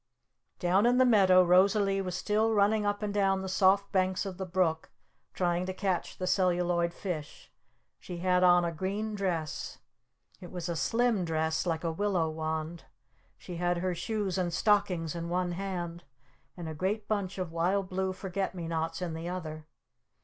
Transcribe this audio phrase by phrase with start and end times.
[0.57, 4.39] Down in the meadow Rosalee was still running up and down the soft banks of
[4.39, 4.89] the brook
[5.35, 7.51] trying to catch the Celluloid Fish.
[7.99, 9.77] She had on a green dress.
[10.39, 12.85] It was a slim dress like a willow wand.
[13.37, 16.03] She had her shoes and stockings in one hand.
[16.57, 19.67] And a great bunch of wild blue Forget me Nots in the other.